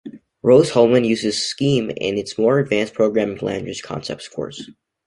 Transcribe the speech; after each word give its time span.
Rose-Hulman 0.41 1.03
uses 1.05 1.37
Scheme 1.45 1.91
in 1.91 2.17
its 2.17 2.35
more 2.35 2.57
advanced 2.57 2.95
Programming 2.95 3.37
Language 3.37 3.83
Concepts 3.83 4.27
course. 4.27 4.67